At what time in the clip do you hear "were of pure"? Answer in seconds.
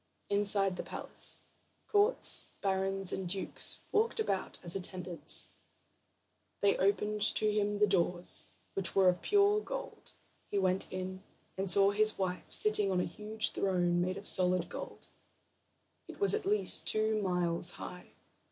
8.95-9.59